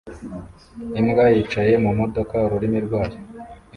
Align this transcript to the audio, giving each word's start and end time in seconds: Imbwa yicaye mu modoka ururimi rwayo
Imbwa 0.99 1.25
yicaye 1.35 1.73
mu 1.83 1.91
modoka 1.99 2.35
ururimi 2.47 2.79
rwayo 2.85 3.17